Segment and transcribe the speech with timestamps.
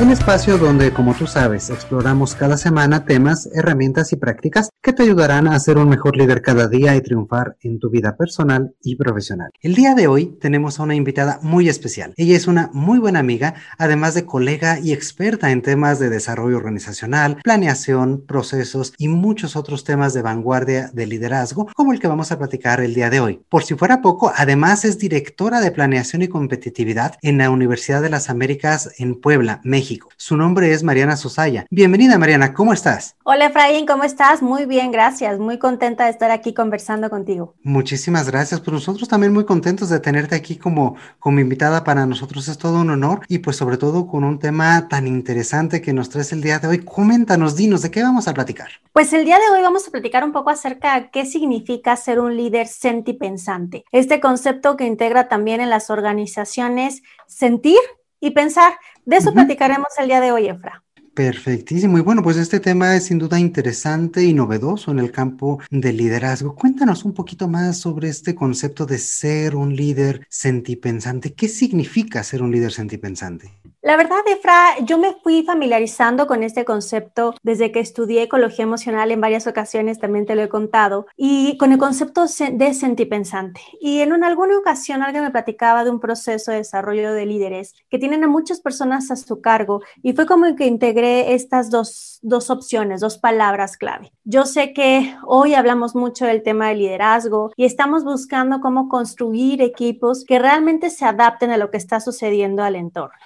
[0.00, 5.02] un espacio donde, como tú sabes, exploramos cada semana temas, herramientas y prácticas que te
[5.02, 8.94] ayudarán a ser un mejor líder cada día y triunfar en tu vida personal y
[8.94, 9.50] profesional.
[9.60, 12.14] El día de hoy tenemos a una invitada muy especial.
[12.16, 16.58] Ella es una muy buena amiga, además de colega y experta en temas de desarrollo
[16.58, 22.30] organizacional, planeación, procesos y muchos otros temas de vanguardia de liderazgo, como el que vamos
[22.30, 23.40] a platicar el día de hoy.
[23.48, 28.10] Por si fuera poco, además es directora de planeación y competitividad en la Universidad de
[28.10, 31.66] las Américas en Puebla, México su nombre es Mariana Sosaya.
[31.70, 33.16] Bienvenida Mariana, ¿cómo estás?
[33.24, 34.42] Hola Efraín, ¿cómo estás?
[34.42, 35.38] Muy bien, gracias.
[35.38, 37.54] Muy contenta de estar aquí conversando contigo.
[37.62, 38.60] Muchísimas gracias.
[38.60, 41.84] Pues nosotros también muy contentos de tenerte aquí como, como invitada.
[41.84, 45.80] Para nosotros es todo un honor y pues sobre todo con un tema tan interesante
[45.80, 46.84] que nos traes el día de hoy.
[46.84, 48.68] Coméntanos, dinos, ¿de qué vamos a platicar?
[48.92, 52.20] Pues el día de hoy vamos a platicar un poco acerca de qué significa ser
[52.20, 53.84] un líder sentipensante.
[53.92, 57.78] Este concepto que integra también en las organizaciones sentir
[58.20, 58.74] y pensar.
[59.08, 60.84] De eso platicaremos el día de hoy, Efra.
[61.18, 61.98] Perfectísimo.
[61.98, 65.96] Y bueno, pues este tema es sin duda interesante y novedoso en el campo del
[65.96, 66.54] liderazgo.
[66.54, 71.34] Cuéntanos un poquito más sobre este concepto de ser un líder sentipensante.
[71.34, 73.50] ¿Qué significa ser un líder sentipensante?
[73.80, 79.10] La verdad, Efra, yo me fui familiarizando con este concepto desde que estudié ecología emocional
[79.12, 83.60] en varias ocasiones, también te lo he contado, y con el concepto de sentipensante.
[83.80, 87.98] Y en alguna ocasión alguien me platicaba de un proceso de desarrollo de líderes que
[87.98, 92.50] tienen a muchas personas a su cargo y fue como que integré estas dos, dos
[92.50, 94.12] opciones, dos palabras clave.
[94.24, 99.62] Yo sé que hoy hablamos mucho del tema de liderazgo y estamos buscando cómo construir
[99.62, 103.18] equipos que realmente se adapten a lo que está sucediendo al entorno.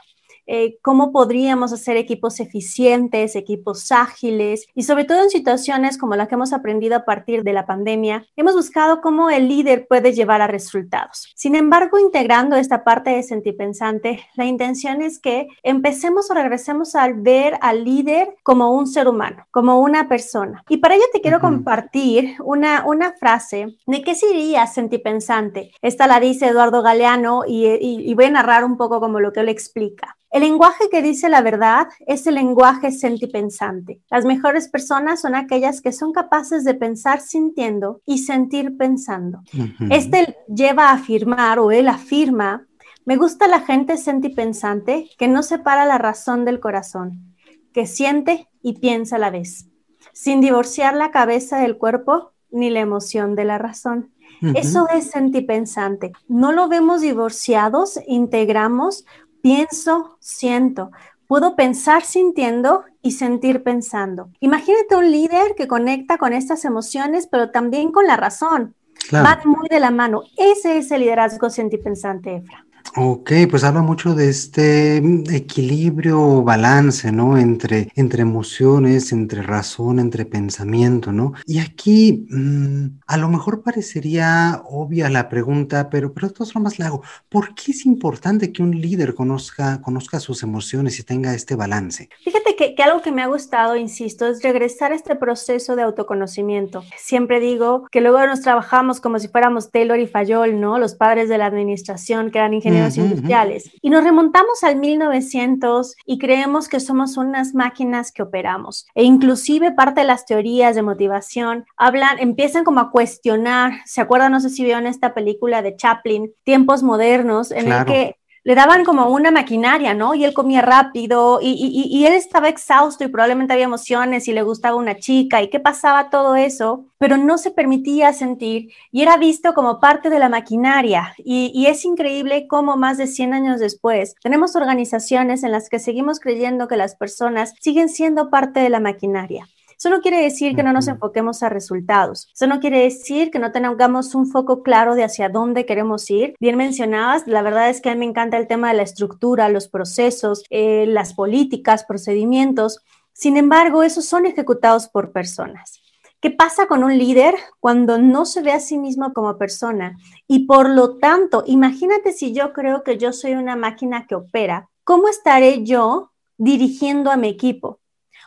[0.47, 6.27] Eh, cómo podríamos hacer equipos eficientes, equipos ágiles y sobre todo en situaciones como la
[6.27, 10.43] que hemos aprendido a partir de la pandemia, hemos buscado cómo el líder puede llevar
[10.43, 11.33] a resultados.
[11.37, 17.15] Sin embargo, integrando esta parte de sentipensante, la intención es que empecemos o regresemos al
[17.15, 20.64] ver al líder como un ser humano, como una persona.
[20.69, 25.70] Y para ello te quiero compartir una, una frase de qué sería sentipensante.
[25.83, 29.41] Esta la dice Eduardo Galeano y, y voy a narrar un poco como lo que
[29.41, 30.17] él explica.
[30.33, 34.01] El lenguaje que dice la verdad es el lenguaje sentipensante.
[34.11, 39.43] Las mejores personas son aquellas que son capaces de pensar sintiendo y sentir pensando.
[39.91, 42.67] Este lleva a afirmar o él afirma,
[43.05, 47.35] me gusta la gente sentipensante que no separa la razón del corazón,
[47.75, 49.69] que siente y piensa a la vez,
[50.14, 54.13] sin divorciar la cabeza del cuerpo ni la emoción de la razón.
[54.55, 56.13] Eso es sentipensante.
[56.27, 59.05] No lo vemos divorciados, integramos
[59.42, 60.91] pienso, siento.
[61.27, 64.30] Puedo pensar sintiendo y sentir pensando.
[64.41, 68.75] Imagínate un líder que conecta con estas emociones, pero también con la razón.
[69.13, 70.23] Va muy de la mano.
[70.36, 72.64] Ese es el liderazgo sentipensante, Efra.
[72.95, 77.39] Ok, pues habla mucho de este mm, equilibrio, balance, ¿no?
[77.39, 81.33] Entre, entre emociones, entre razón, entre pensamiento, ¿no?
[81.47, 86.79] Y aquí mm, a lo mejor parecería obvia la pregunta, pero, pero de todas formas
[86.79, 87.02] la hago.
[87.31, 92.11] ¿Por qué es importante que un líder conozca, conozca sus emociones y tenga este balance?
[92.23, 95.83] Fíjate que, que algo que me ha gustado, insisto, es regresar a este proceso de
[95.83, 96.85] autoconocimiento.
[96.98, 100.79] Siempre digo que luego nos trabajamos como si fuéramos Taylor y Fayol, ¿no?
[100.79, 103.70] Los padres de la administración que eran ingenieros industriales.
[103.81, 108.87] Y nos remontamos al 1900 y creemos que somos unas máquinas que operamos.
[108.95, 114.33] E inclusive parte de las teorías de motivación hablan, empiezan como a cuestionar, ¿se acuerdan?
[114.33, 118.85] No sé si vieron esta película de Chaplin, Tiempos Modernos, en el que le daban
[118.85, 120.14] como una maquinaria, ¿no?
[120.14, 124.77] Y él comía rápido y, él estaba exhausto y probablemente había emociones y le gustaba
[124.77, 129.55] una chica y qué pasaba todo eso, pero no se permitía sentir y era visto
[129.55, 131.14] como parte de la maquinaria.
[131.19, 135.79] Y, y es increíble cómo más de 100 años después tenemos organizaciones en las que
[135.79, 139.47] seguimos creyendo que las personas siguen siendo parte de la maquinaria.
[139.82, 142.29] Eso no quiere decir que no nos enfoquemos a resultados.
[142.32, 146.37] Eso no quiere decir que no tengamos un foco claro de hacia dónde queremos ir.
[146.38, 149.49] Bien mencionabas, la verdad es que a mí me encanta el tema de la estructura,
[149.49, 152.79] los procesos, eh, las políticas, procedimientos.
[153.12, 155.81] Sin embargo, esos son ejecutados por personas.
[156.20, 159.99] ¿Qué pasa con un líder cuando no se ve a sí mismo como persona?
[160.28, 164.70] Y por lo tanto, imagínate si yo creo que yo soy una máquina que opera,
[164.85, 167.81] ¿cómo estaré yo dirigiendo a mi equipo?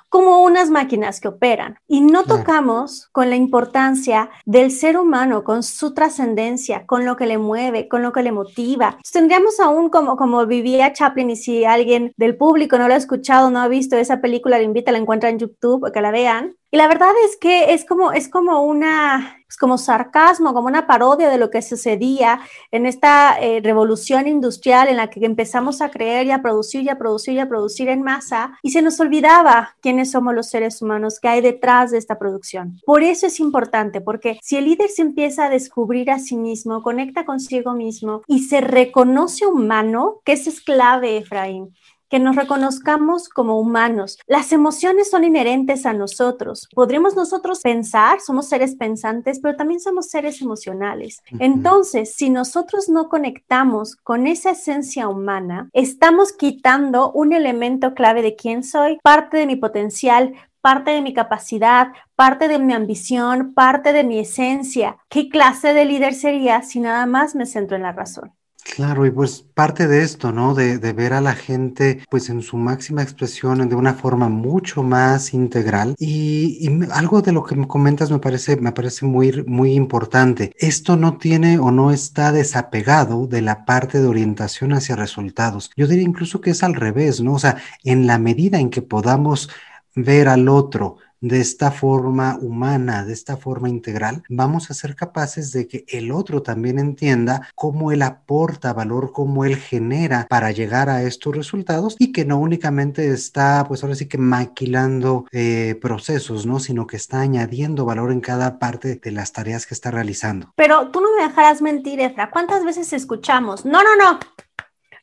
[0.09, 1.77] Como unas máquinas que operan.
[1.87, 7.27] Y no tocamos con la importancia del ser humano, con su trascendencia, con lo que
[7.27, 8.97] le mueve, con lo que le motiva.
[9.11, 13.49] Tendríamos aún como, como vivía Chaplin y si alguien del público no lo ha escuchado,
[13.49, 16.77] no ha visto esa película, le invita, la encuentra en YouTube, que la vean Y
[16.77, 21.29] la verdad es que es como, es como una, pues como sarcasmo, como una parodia
[21.29, 26.27] de lo que sucedía en esta eh, revolución industrial en la que empezamos a creer
[26.27, 29.77] y a producir y a producir y a producir en masa y se nos olvidaba
[29.81, 32.81] quiénes somos los seres humanos que hay detrás de esta producción.
[32.85, 36.83] Por eso es importante, porque si el líder se empieza a descubrir a sí mismo,
[36.83, 41.73] conecta consigo mismo y se reconoce humano, que eso es clave, Efraín
[42.09, 44.17] que nos reconozcamos como humanos.
[44.27, 46.67] Las emociones son inherentes a nosotros.
[46.73, 51.21] Podríamos nosotros pensar, somos seres pensantes, pero también somos seres emocionales.
[51.39, 58.35] Entonces, si nosotros no conectamos con esa esencia humana, estamos quitando un elemento clave de
[58.35, 63.93] quién soy, parte de mi potencial, parte de mi capacidad, parte de mi ambición, parte
[63.93, 64.97] de mi esencia.
[65.09, 68.33] ¿Qué clase de líder sería si nada más me centro en la razón?
[68.65, 70.55] Claro, y pues parte de esto, ¿no?
[70.55, 75.33] De, ver a la gente pues en su máxima expresión de una forma mucho más
[75.35, 75.95] integral.
[75.99, 80.51] Y, algo de lo que me comentas me parece, me parece muy, muy importante.
[80.57, 85.69] Esto no tiene o no está desapegado de la parte de orientación hacia resultados.
[85.77, 87.33] Yo diría incluso que es al revés, ¿no?
[87.33, 89.49] O sea, en la medida en que podamos
[89.95, 95.51] ver al otro de esta forma humana, de esta forma integral, vamos a ser capaces
[95.51, 100.89] de que el otro también entienda cómo él aporta valor, cómo él genera para llegar
[100.89, 106.45] a estos resultados y que no únicamente está, pues ahora sí que maquilando eh, procesos,
[106.45, 106.59] ¿no?
[106.59, 110.53] Sino que está añadiendo valor en cada parte de las tareas que está realizando.
[110.55, 112.29] Pero tú no me dejarás mentir, Efra.
[112.29, 113.65] ¿Cuántas veces escuchamos?
[113.65, 114.19] No, no, no.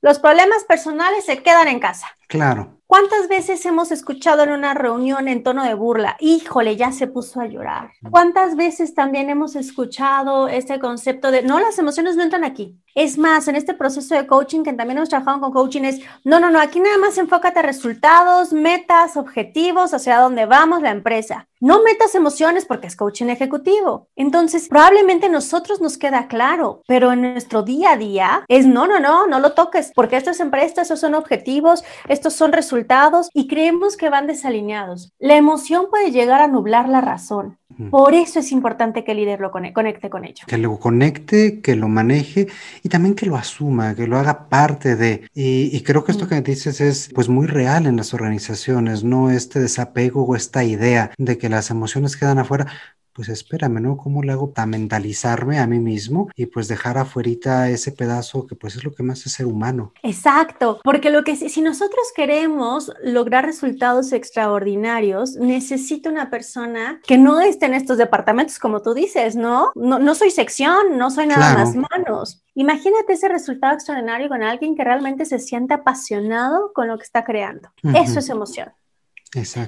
[0.00, 2.08] Los problemas personales se quedan en casa.
[2.32, 2.78] Claro.
[2.86, 7.40] ¿Cuántas veces hemos escuchado en una reunión en tono de burla, híjole, ya se puso
[7.40, 7.92] a llorar?
[8.10, 12.78] ¿Cuántas veces también hemos escuchado este concepto de, no, las emociones no entran aquí?
[12.94, 16.38] Es más, en este proceso de coaching que también hemos trabajado con coaching es, no,
[16.38, 21.48] no, no, aquí nada más enfócate a resultados, metas, objetivos, hacia dónde vamos la empresa.
[21.60, 24.08] No metas emociones porque es coaching ejecutivo.
[24.16, 28.98] Entonces, probablemente nosotros nos queda claro, pero en nuestro día a día es, no, no,
[28.98, 31.84] no, no lo toques porque esto es empresa, esos son objetivos,
[32.22, 35.12] estos son resultados y creemos que van desalineados.
[35.18, 37.58] La emoción puede llegar a nublar la razón.
[37.90, 40.44] Por eso es importante que el líder lo conecte con ello.
[40.46, 42.46] Que lo conecte, que lo maneje
[42.84, 45.28] y también que lo asuma, que lo haga parte de.
[45.34, 49.58] Y, creo que esto que dices es pues muy real en las organizaciones, no este
[49.58, 52.68] desapego o esta idea de que las emociones quedan afuera,
[53.12, 53.96] pues espérame, ¿no?
[53.96, 57.22] ¿Cómo le hago para mentalizarme a mí mismo y pues dejar afuera
[57.68, 59.92] ese pedazo que pues es lo que más es ser humano?
[60.02, 67.40] Exacto, porque lo que si nosotros queremos lograr resultados extraordinarios, necesito una persona que no
[67.40, 69.72] esté en estos departamentos como tú dices, ¿no?
[69.74, 72.42] No, no soy sección, no soy nada más manos.
[72.54, 77.24] Imagínate ese resultado extraordinario con alguien que realmente se siente apasionado con lo que está
[77.24, 77.70] creando.
[77.94, 78.72] Eso es emoción.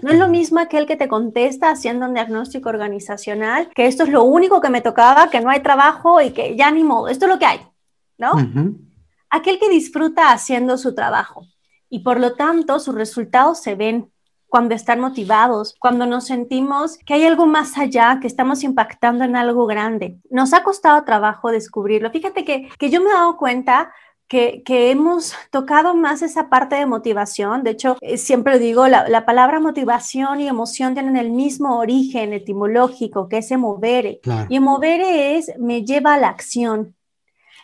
[0.03, 4.11] No es lo mismo aquel que te contesta haciendo un diagnóstico organizacional, que esto es
[4.11, 7.25] lo único que me tocaba, que no hay trabajo y que ya ni modo, esto
[7.25, 7.61] es lo que hay,
[8.19, 8.33] ¿no?
[9.31, 11.47] Aquel que disfruta haciendo su trabajo
[11.89, 14.11] y por lo tanto sus resultados se ven
[14.49, 19.35] cuando están motivados, cuando nos sentimos que hay algo más allá, que estamos impactando en
[19.35, 20.19] algo grande.
[20.31, 22.11] Nos ha costado trabajo descubrirlo.
[22.11, 23.93] Fíjate que, que yo me he dado cuenta
[24.65, 27.63] que, hemos tocado más esa parte de motivación.
[27.63, 33.29] De hecho, eh, siempre digo, la, palabra motivación y emoción tienen el mismo origen etimológico,
[33.29, 34.21] que es mover.
[34.49, 36.95] Y mover es me lleva a la acción.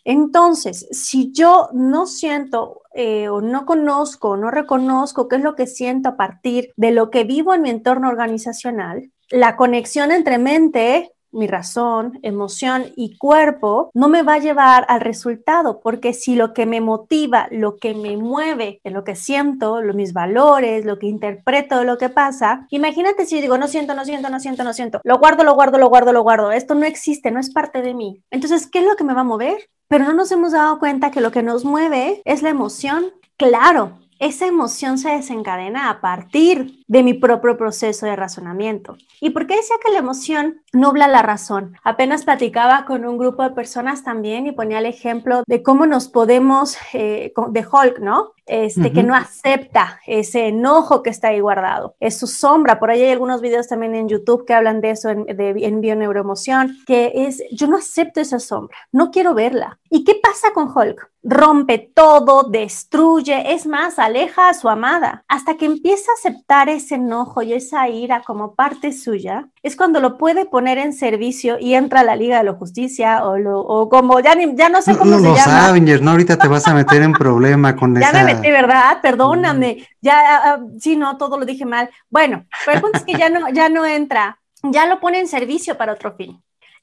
[0.05, 5.67] Entonces, si yo no siento eh, o no conozco, no reconozco qué es lo que
[5.67, 11.13] siento a partir de lo que vivo en mi entorno organizacional, la conexión entre mente,
[11.33, 16.53] mi razón, emoción y cuerpo no me va a llevar al resultado, porque si lo
[16.53, 21.07] que me motiva, lo que me mueve, lo que siento, lo, mis valores, lo que
[21.07, 25.01] interpreto lo que pasa, imagínate si digo, no siento, no siento, no siento, no siento,
[25.05, 27.95] lo guardo, lo guardo, lo guardo, lo guardo, esto no existe, no es parte de
[27.95, 28.23] mí.
[28.31, 29.57] Entonces, ¿qué es lo que me va a mover?
[29.89, 33.07] Pero no nos hemos dado cuenta que lo que nos mueve es la emoción.
[33.37, 38.97] Claro, esa emoción se desencadena a partir de mi propio proceso de razonamiento.
[39.19, 41.75] ¿Y por qué decía que la emoción nubla la razón?
[41.83, 46.09] Apenas platicaba con un grupo de personas también y ponía el ejemplo de cómo nos
[46.09, 48.33] podemos, eh, de Hulk, ¿no?
[48.45, 51.95] Este, que no acepta ese enojo que está ahí guardado.
[51.99, 52.79] Es su sombra.
[52.79, 55.81] Por ahí hay algunos videos también en YouTube que hablan de eso en, de, en
[55.81, 59.80] bioneuroemoción, que es, yo no acepto esa sombra, no quiero verla.
[59.93, 61.11] ¿Y qué pasa con Hulk?
[61.25, 65.25] Rompe todo, destruye, es más, aleja a su amada.
[65.27, 70.01] Hasta que empieza a aceptar ese enojo y esa ira como parte suya, es cuando
[70.01, 73.59] lo puede poner en servicio y entra a la Liga de la Justicia o, lo,
[73.59, 75.67] o como, ya, ya no sé cómo no, se los llama.
[75.67, 76.13] Avengers, ¿no?
[76.13, 78.25] Ahorita te vas a meter en problema con ya esa...
[78.25, 79.01] me metí, ¿verdad?
[79.03, 79.89] Perdóname.
[80.01, 81.91] Ya, ah, sí, no, todo lo dije mal.
[82.09, 85.27] Bueno, pero el punto es que ya no, ya no entra, ya lo pone en
[85.27, 86.41] servicio para otro fin.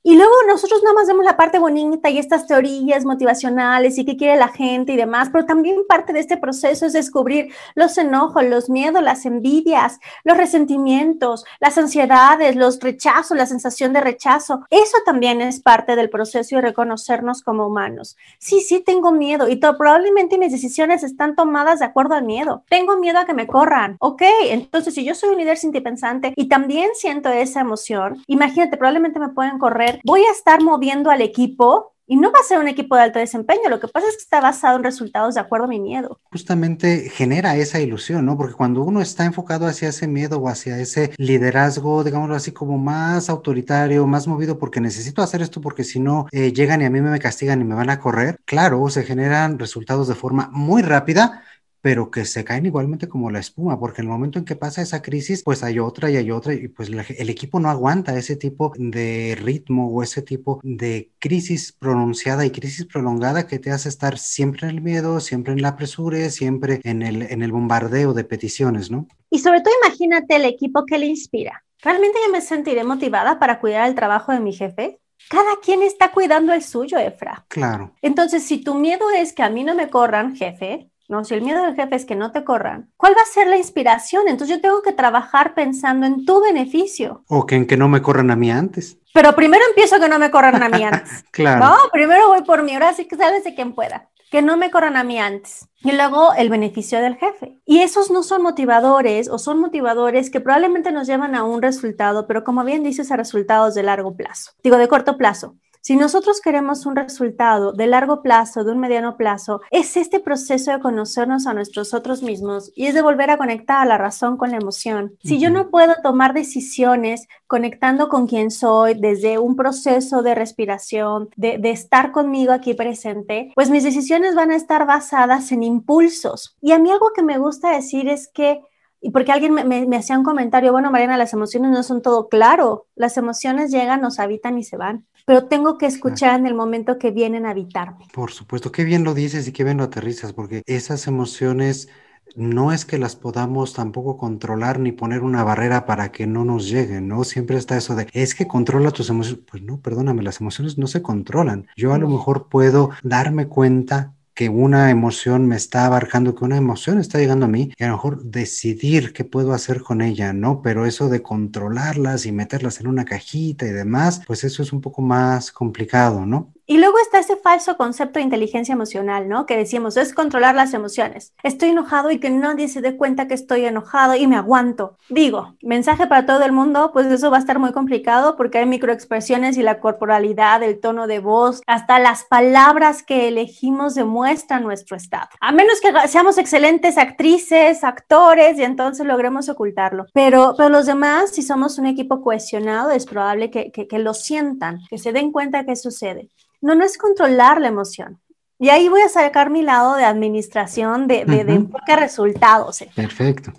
[0.07, 4.15] Y luego nosotros nada más vemos la parte bonita y estas teorías motivacionales y qué
[4.15, 8.45] quiere la gente y demás, pero también parte de este proceso es descubrir los enojos,
[8.45, 14.65] los miedos, las envidias, los resentimientos, las ansiedades, los rechazos, la sensación de rechazo.
[14.69, 18.15] Eso también es parte del proceso y reconocernos como humanos.
[18.39, 22.63] Sí, sí, tengo miedo y probablemente mis decisiones están tomadas de acuerdo al miedo.
[22.69, 23.97] Tengo miedo a que me corran.
[23.99, 29.19] Ok, entonces si yo soy un líder sintipensante y también siento esa emoción, imagínate, probablemente
[29.19, 32.69] me pueden correr voy a estar moviendo al equipo y no va a ser un
[32.69, 35.65] equipo de alto desempeño, lo que pasa es que está basado en resultados de acuerdo
[35.65, 36.21] a mi miedo.
[36.31, 38.37] Justamente genera esa ilusión, ¿no?
[38.37, 42.77] Porque cuando uno está enfocado hacia ese miedo o hacia ese liderazgo, digámoslo así, como
[42.77, 46.89] más autoritario, más movido porque necesito hacer esto porque si no eh, llegan y a
[46.89, 50.83] mí me castigan y me van a correr, claro, se generan resultados de forma muy
[50.83, 51.43] rápida,
[51.87, 54.81] pero que se caen igualmente como la espuma, porque en el momento en que pasa
[54.81, 58.35] esa crisis, pues hay otra y hay otra, y pues el equipo no aguanta ese
[58.35, 63.87] tipo de ritmo o ese tipo de crisis pronunciada y crisis prolongada que te hace
[63.87, 68.13] estar siempre en el miedo, siempre en la apresura, siempre en el, en el bombardeo
[68.13, 69.07] de peticiones, ¿no?
[69.29, 71.63] Y sobre todo imagínate el equipo que le inspira.
[71.81, 74.99] ¿Realmente yo me sentiré motivada para cuidar el trabajo de mi jefe?
[75.29, 77.45] Cada quien está cuidando el suyo, Efra.
[77.47, 77.93] Claro.
[78.01, 81.23] Entonces, si tu miedo es que a mí no me corran, jefe, ¿no?
[81.23, 83.57] Si el miedo del jefe es que no te corran, ¿cuál va a ser la
[83.57, 84.27] inspiración?
[84.27, 87.23] Entonces yo tengo que trabajar pensando en tu beneficio.
[87.27, 88.97] O que en que no me corran a mí antes.
[89.13, 91.25] Pero primero empiezo que no me corran a mí antes.
[91.31, 91.65] claro.
[91.65, 94.09] No, primero voy por mí, ahora sí que sabes de quien pueda.
[94.29, 95.69] Que no me corran a mí antes.
[95.83, 97.61] Y luego el beneficio del jefe.
[97.65, 102.27] Y esos no son motivadores o son motivadores que probablemente nos llevan a un resultado,
[102.27, 104.51] pero como bien dices, a resultados de largo plazo.
[104.63, 105.55] Digo, de corto plazo.
[105.87, 110.73] Si nosotros queremos un resultado de largo plazo, de un mediano plazo, es este proceso
[110.73, 114.35] de conocernos a nuestros otros mismos y es de volver a conectar a la razón
[114.35, 115.15] con la emoción.
[115.23, 121.29] Si yo no puedo tomar decisiones conectando con quien soy desde un proceso de respiración,
[121.37, 126.57] de, de estar conmigo aquí presente, pues mis decisiones van a estar basadas en impulsos.
[126.61, 128.59] Y a mí algo que me gusta decir es que
[129.01, 132.01] y porque alguien me, me, me, hacía un comentario, bueno, Mariana, las emociones no son
[132.01, 136.47] todo claro, las emociones llegan, nos habitan y se van pero tengo que escuchar en
[136.47, 138.05] el momento que vienen a habitarme.
[138.13, 141.89] Por supuesto, qué bien lo dices y qué bien lo aterrizas, porque esas emociones
[142.37, 146.69] no es que las podamos tampoco controlar ni poner una barrera para que no nos
[146.69, 147.25] lleguen, ¿no?
[147.25, 149.43] Siempre está eso de, es que controla tus emociones.
[149.51, 151.67] Pues no, perdóname, las emociones no se controlan.
[151.75, 156.57] Yo a lo mejor puedo darme cuenta que una emoción me está abarcando, que una
[156.57, 160.31] emoción está llegando a mí y a lo mejor decidir qué puedo hacer con ella,
[160.31, 160.61] ¿no?
[160.61, 164.81] Pero eso de controlarlas y meterlas en una cajita y demás, pues eso es un
[164.81, 166.53] poco más complicado, ¿no?
[166.69, 169.45] Y luego está ese falso concepto de inteligencia emocional, ¿no?
[169.45, 171.33] Que decimos, es controlar las emociones.
[171.41, 174.97] Estoy enojado y que nadie se dé cuenta que estoy enojado y me aguanto.
[175.07, 178.65] Digo, mensaje para todo el mundo, pues eso va a estar muy complicado porque hay
[178.65, 184.97] microexpresiones y la corporalidad, el tono de voz, hasta las palabras que elegimos demuestran nuestro
[184.97, 185.29] estado.
[185.39, 190.07] A menos que seamos excelentes actrices, actores y entonces logremos ocultarlo.
[190.11, 194.13] Pero, pero los demás, si somos un equipo cohesionado, es probable que, que, que lo
[194.13, 196.29] sientan, que se den cuenta que sucede.
[196.61, 198.19] No, no es controlar la emoción.
[198.59, 201.45] Y ahí voy a sacar mi lado de administración, de, de, uh -huh.
[201.45, 202.83] de enfoque a resultados.
[202.95, 203.51] Perfecto.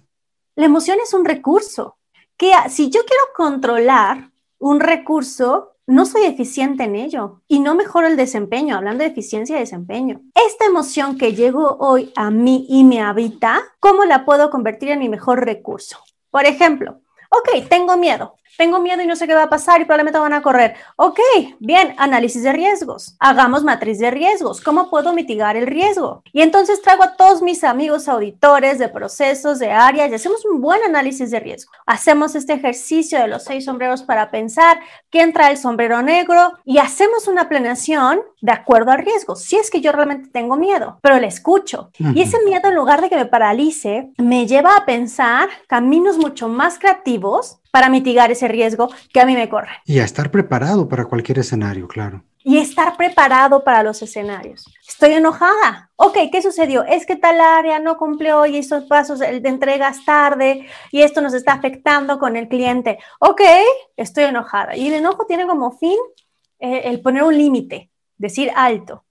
[0.56, 1.96] La emoción es un recurso.
[2.36, 8.06] Que si yo quiero controlar un recurso, no soy eficiente en ello y no mejoro
[8.06, 10.20] el desempeño, hablando de eficiencia y desempeño.
[10.34, 14.98] Esta emoción que llegó hoy a mí y me habita, ¿cómo la puedo convertir en
[14.98, 15.98] mi mejor recurso?
[16.30, 17.00] Por ejemplo,
[17.30, 20.32] ok, tengo miedo, tengo miedo y no sé qué va a pasar y probablemente van
[20.32, 20.74] a correr.
[20.96, 21.20] Ok,
[21.60, 23.14] bien, análisis de riesgos.
[23.20, 24.60] Hagamos matriz de riesgos.
[24.60, 26.24] ¿Cómo puedo mitigar el riesgo?
[26.32, 30.60] Y entonces traigo a todos mis amigos auditores de procesos, de áreas y hacemos un
[30.60, 31.70] buen análisis de riesgo.
[31.86, 36.78] Hacemos este ejercicio de los seis sombreros para pensar quién trae el sombrero negro y
[36.78, 39.36] hacemos una planeación de acuerdo al riesgo.
[39.36, 41.90] Si es que yo realmente tengo miedo, pero le escucho.
[41.98, 46.48] Y ese miedo, en lugar de que me paralice, me lleva a pensar caminos mucho
[46.48, 49.70] más creativos para mitigar ese riesgo que a mí me corre.
[49.84, 52.24] Y a estar preparado para cualquier escenario, claro.
[52.44, 54.64] Y estar preparado para los escenarios.
[54.88, 55.90] Estoy enojada.
[55.96, 56.84] Ok, ¿qué sucedió?
[56.84, 61.34] Es que tal área no cumplió y estos pasos de entregas tarde y esto nos
[61.34, 62.98] está afectando con el cliente.
[63.18, 63.42] Ok,
[63.96, 64.76] estoy enojada.
[64.76, 65.98] Y el enojo tiene como fin
[66.58, 69.04] eh, el poner un límite, decir alto.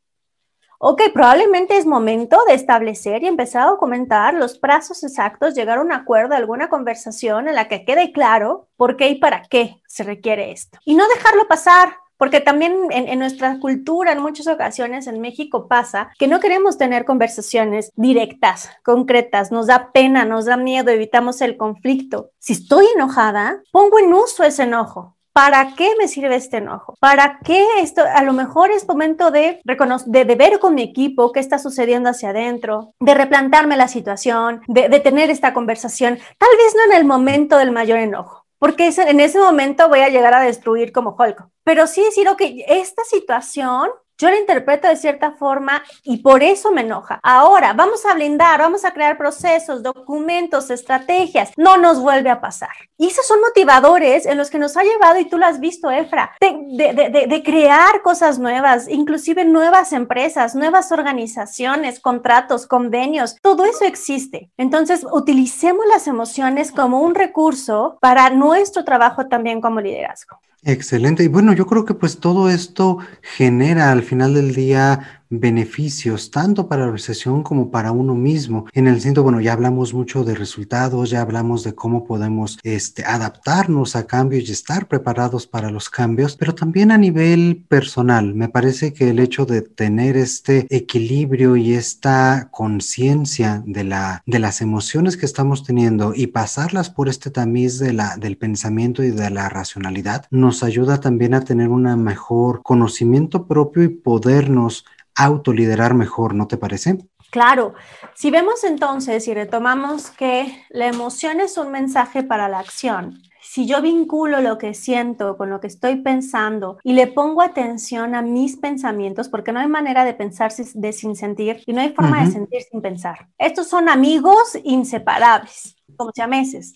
[0.80, 5.82] Ok, probablemente es momento de establecer y empezar a documentar los plazos exactos, llegar a
[5.82, 10.04] un acuerdo, alguna conversación en la que quede claro por qué y para qué se
[10.04, 10.78] requiere esto.
[10.86, 16.12] Y no dejarlo pasar, porque también en, nuestra cultura, en muchas ocasiones en México pasa
[16.20, 21.58] que no queremos tener conversaciones directas, concretas, nos da pena, nos da miedo, evitamos el
[21.58, 22.30] conflicto.
[22.38, 25.17] Si estoy enojada, pongo en uso ese enojo.
[25.38, 26.96] ¿Para qué me sirve este enojo?
[27.00, 28.02] ¿Para qué esto?
[28.02, 32.10] A lo mejor es momento de, de, de ver con mi equipo qué está sucediendo
[32.10, 37.06] hacia adentro, de replantarme la situación, de, tener esta conversación, tal vez no en el
[37.06, 41.46] momento del mayor enojo, porque en ese momento voy a llegar a destruir como Hulk.
[41.64, 46.72] Pero sí decir, ok, esta situación yo la interpreto de cierta forma y por eso
[46.72, 47.20] me enoja.
[47.24, 51.52] Ahora, vamos a blindar, vamos a crear procesos, documentos, estrategias.
[51.56, 52.70] No nos vuelve a pasar.
[52.98, 55.92] Y esos son motivadores en los que nos ha llevado, y tú lo has visto,
[55.92, 63.38] Efra, de, de, de, crear cosas nuevas, inclusive nuevas empresas, nuevas organizaciones, contratos, convenios.
[63.42, 64.50] Todo eso existe.
[64.58, 70.40] Entonces, utilicemos las emociones como un recurso para nuestro trabajo también como liderazgo.
[70.64, 71.24] Excelente.
[71.24, 76.68] Y bueno, yo creo que pues todo esto genera al final del día beneficios tanto
[76.68, 78.66] para la organización como para uno mismo.
[78.74, 83.04] En el sentido, bueno, ya hablamos mucho de resultados, ya hablamos de cómo podemos este,
[83.04, 88.36] adaptarnos a cambios y estar preparados para los cambios, pero también a nivel personal.
[88.36, 94.40] Me parece que el hecho de tener este equilibrio y esta conciencia de, la, de
[94.40, 99.12] las emociones que estamos teniendo y pasarlas por este tamiz de la, del pensamiento y
[99.12, 104.86] de la racionalidad nos ayuda también a tener un mejor conocimiento propio y podernos
[105.18, 106.98] autoliderar mejor, ¿no te parece?
[107.30, 107.74] Claro,
[108.16, 113.66] si vemos entonces y retomamos que la emoción es un mensaje para la acción, si
[113.66, 118.22] yo vinculo lo que siento con lo que estoy pensando y le pongo atención a
[118.22, 122.24] mis pensamientos, porque no hay manera de pensar de sin sentir y no hay forma
[122.24, 123.30] de sentir sin pensar.
[123.38, 126.76] Estos son amigos inseparables, como meses.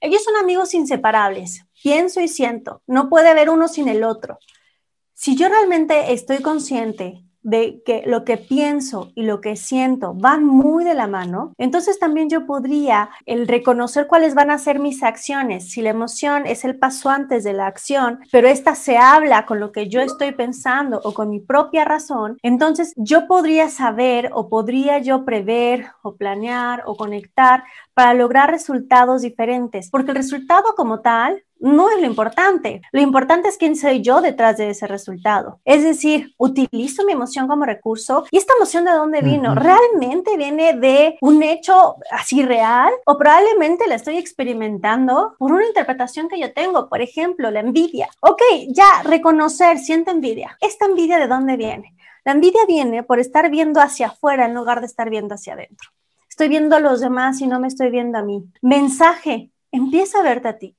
[0.00, 1.64] Ellos son amigos inseparables.
[1.82, 2.82] Pienso y siento.
[2.86, 4.38] No puede haber uno sin el otro.
[5.14, 10.44] Si yo realmente estoy consciente de que lo que pienso y lo que siento van
[10.44, 15.02] muy de la mano, entonces también yo podría el reconocer cuáles van a ser mis
[15.02, 15.70] acciones.
[15.70, 19.60] Si la emoción es el paso antes de la acción, pero esta se habla con
[19.60, 24.48] lo que yo estoy pensando o con mi propia razón, entonces yo podría saber o
[24.48, 27.64] podría yo prever o planear o conectar
[27.98, 32.80] para lograr resultados diferentes, porque el resultado como tal no es lo importante.
[32.92, 35.58] Lo importante es quién soy yo detrás de ese resultado.
[35.64, 39.52] Es decir, utilizo mi emoción como recurso y esta emoción de dónde vino?
[39.56, 46.28] ¿Realmente viene de un hecho así real o probablemente la estoy experimentando por una interpretación
[46.28, 46.88] que yo tengo?
[46.88, 48.08] Por ejemplo, la envidia.
[48.20, 50.56] Ok, ya reconocer, siento envidia.
[50.60, 51.96] ¿Esta envidia de dónde viene?
[52.24, 55.90] La envidia viene por estar viendo hacia afuera en lugar de estar viendo hacia adentro.
[56.38, 58.44] Estoy viendo a los demás y no me estoy viendo a mí.
[58.62, 60.76] Mensaje, empieza a verte a ti.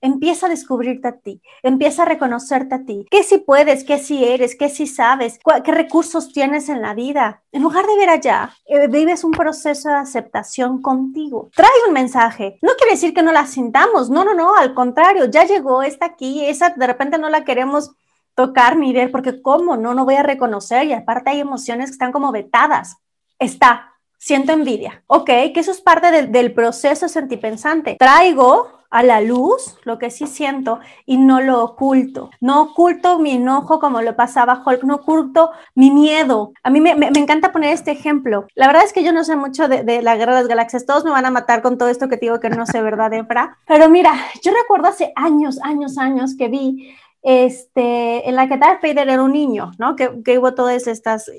[0.00, 4.24] Empieza a descubrirte a ti, empieza a reconocerte a ti, qué si puedes, qué si
[4.24, 7.42] eres, qué si sabes, qué recursos tienes en la vida.
[7.52, 11.50] En lugar de ver allá, eh, vives un proceso de aceptación contigo.
[11.54, 12.58] Trae un mensaje.
[12.62, 16.06] No quiere decir que no la sintamos, no, no, no, al contrario, ya llegó, está
[16.06, 17.92] aquí, esa de repente no la queremos
[18.34, 21.92] tocar ni ver, porque cómo, no, no voy a reconocer y aparte hay emociones que
[21.92, 22.96] están como vetadas.
[23.38, 23.93] Está,
[24.24, 25.02] siento envidia.
[25.06, 27.96] Ok, que eso es parte del proceso sentipensante.
[27.98, 32.30] Traigo a la luz lo que sí siento y no lo oculto.
[32.40, 36.52] No oculto mi enojo como lo pasaba Hulk, no oculto mi miedo.
[36.62, 38.46] A mí me, encanta poner este ejemplo.
[38.54, 40.86] La verdad es que yo no sé mucho de, la guerra de las galaxias.
[40.86, 43.58] Todos me van a matar con todo esto que digo que no sé, ¿verdad, Efra?
[43.66, 48.82] Pero mira, yo recuerdo hace años, años, años que vi este, en la que Darth
[48.82, 49.96] Vader era un niño, ¿no?
[49.96, 51.30] Que, que hubo todas estas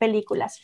[0.00, 0.60] películas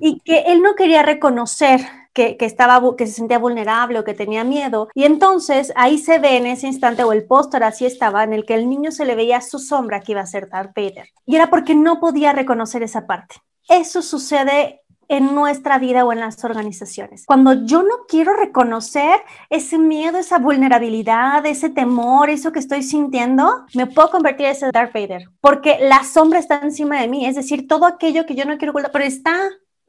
[0.00, 1.80] y que él no quería reconocer
[2.12, 4.88] que, estaba, que se sentía vulnerable o que tenía miedo.
[4.94, 8.44] Y entonces ahí se ve en ese instante, o el póster así estaba, en el
[8.44, 11.08] que el niño se le veía su sombra que iba a ser Darth Vader.
[11.26, 13.36] Y era porque no podía reconocer esa parte.
[13.68, 17.26] Eso sucede en nuestra vida o en las organizaciones.
[17.26, 23.66] Cuando yo no quiero reconocer ese miedo, esa vulnerabilidad, ese temor, eso que estoy sintiendo,
[23.74, 27.36] me puedo convertir en ese Darth Vader, porque la sombra está encima de mí, es
[27.36, 29.38] decir, todo aquello que yo no quiero ocultar, pero está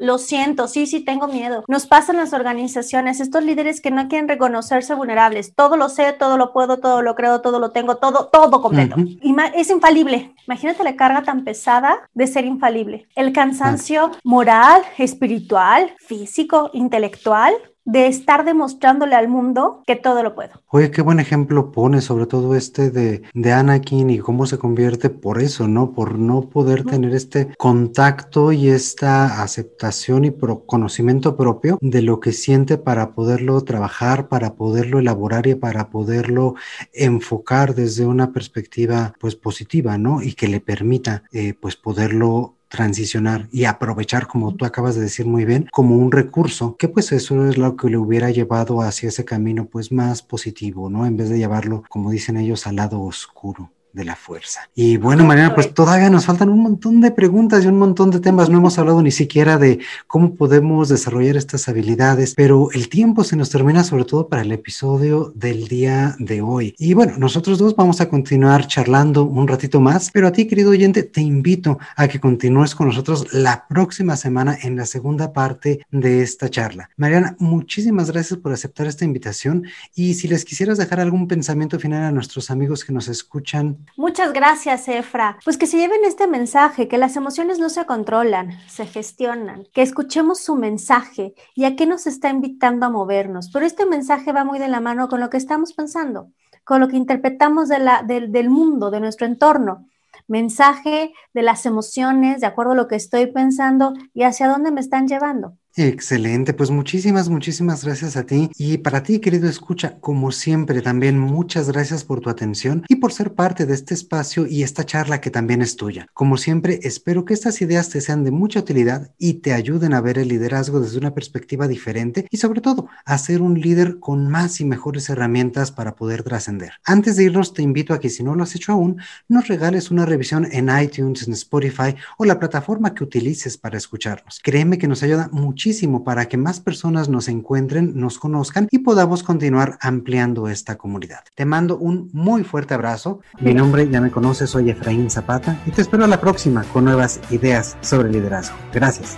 [0.03, 1.63] lo siento, sí, sí tengo miedo.
[1.69, 5.55] Nos pasan las organizaciones, estos líderes que no quieren reconocerse vulnerables.
[5.55, 8.97] Todo lo sé, todo lo puedo, todo lo creo, todo lo tengo, todo, todo completo.
[8.97, 10.35] Y es infalible.
[10.45, 13.07] Imagínate la carga tan pesada de ser infalible.
[13.15, 17.53] El cansancio moral, espiritual, físico, intelectual
[17.85, 20.51] de estar demostrándole al mundo que todo lo puedo.
[20.69, 25.09] Oye, qué buen ejemplo pone, sobre todo este de, de Anakin y cómo se convierte
[25.09, 25.91] por eso, ¿no?
[25.91, 30.33] Por no poder tener este contacto y esta aceptación y
[30.65, 36.55] conocimiento propio de lo que siente para poderlo trabajar, para poderlo elaborar y para poderlo
[36.93, 40.21] enfocar desde una perspectiva pues positiva, ¿no?
[40.21, 45.27] Y que le permita eh, pues poderlo transicionar y aprovechar, como tú acabas de decir
[45.27, 49.09] muy bien, como un recurso, que pues eso es lo que le hubiera llevado hacia
[49.09, 51.05] ese camino pues más positivo, ¿no?
[51.05, 54.69] En vez de llevarlo, como dicen ellos, al lado oscuro de la fuerza.
[54.75, 58.19] Y bueno, Mariana, pues todavía nos faltan un montón de preguntas y un montón de
[58.19, 58.49] temas.
[58.49, 63.35] No hemos hablado ni siquiera de cómo podemos desarrollar estas habilidades, pero el tiempo se
[63.35, 66.75] nos termina sobre todo para el episodio del día de hoy.
[66.77, 70.71] Y bueno, nosotros dos vamos a continuar charlando un ratito más, pero a ti, querido
[70.71, 75.85] oyente, te invito a que continúes con nosotros la próxima semana en la segunda parte
[75.91, 76.89] de esta charla.
[76.97, 82.03] Mariana, muchísimas gracias por aceptar esta invitación y si les quisieras dejar algún pensamiento final
[82.03, 85.37] a nuestros amigos que nos escuchan, Muchas gracias, Efra.
[85.43, 89.81] Pues que se lleven este mensaje, que las emociones no se controlan, se gestionan, que
[89.81, 93.49] escuchemos su mensaje y a qué nos está invitando a movernos.
[93.51, 96.31] Pero este mensaje va muy de la mano con lo que estamos pensando,
[96.63, 99.87] con lo que interpretamos del mundo, de nuestro entorno
[100.27, 104.81] mensaje de las emociones, de acuerdo a lo que estoy pensando y hacia dónde me
[104.81, 105.57] están llevando.
[105.75, 108.51] Excelente, pues muchísimas, muchísimas gracias a ti.
[108.57, 113.11] Y para ti, querido escucha, como siempre, también muchas gracias por tu atención y por
[113.11, 116.05] ser parte de este espacio y esta charla que también es tuya.
[116.13, 120.01] Como siempre, espero que estas ideas te sean de mucha utilidad y te ayuden a
[120.01, 124.29] ver el liderazgo desde una perspectiva diferente y sobre todo a ser un líder con
[124.29, 126.73] más y mejores herramientas para poder trascender.
[126.85, 129.89] Antes de irnos, te invito a que si no lo has hecho aún, nos regales
[129.89, 134.39] una revisión en iTunes, en Spotify o la plataforma que utilices para escucharnos.
[134.43, 138.79] Créeme que nos ayuda mucho muchísimo para que más personas nos encuentren, nos conozcan y
[138.79, 141.19] podamos continuar ampliando esta comunidad.
[141.35, 143.21] Te mando un muy fuerte abrazo.
[143.39, 146.83] Mi nombre ya me conoces, soy Efraín Zapata y te espero a la próxima con
[146.83, 148.57] nuevas ideas sobre liderazgo.
[148.73, 149.17] Gracias.